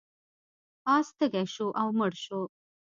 [0.95, 2.41] اس تږی شو او مړ شو.